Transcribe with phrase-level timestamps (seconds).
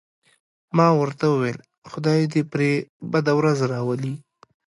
[0.77, 1.59] ما ورته وویل:
[1.91, 2.71] خدای دې پرې
[3.11, 4.13] بده ورځ راولي.